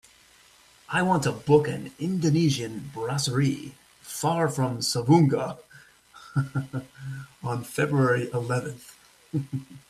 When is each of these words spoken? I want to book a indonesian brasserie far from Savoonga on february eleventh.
I 0.89 1.03
want 1.03 1.21
to 1.25 1.31
book 1.31 1.67
a 1.67 1.91
indonesian 1.99 2.89
brasserie 2.91 3.75
far 4.01 4.49
from 4.49 4.79
Savoonga 4.79 5.59
on 7.43 7.63
february 7.63 8.27
eleventh. 8.33 8.95